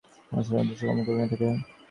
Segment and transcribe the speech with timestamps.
[0.31, 1.47] মানুষ নানা উদ্দেশ্যে কর্ম করিয়া থাকে।